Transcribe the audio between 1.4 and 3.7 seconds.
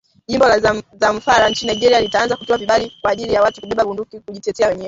nchini Nigeria litaanza kutoa vibali kwa ajili ya watu